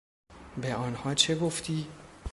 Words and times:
به 0.57 0.75
آنها 0.75 1.13
چه 1.15 1.35
گفتی؟ 1.35 1.87